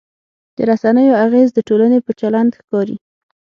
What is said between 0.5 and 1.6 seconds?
د رسنیو اغېز د